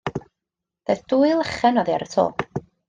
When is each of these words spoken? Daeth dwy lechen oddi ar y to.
Daeth 0.85 1.05
dwy 1.13 1.31
lechen 1.43 1.81
oddi 1.85 1.97
ar 1.99 2.09
y 2.09 2.13
to. 2.17 2.29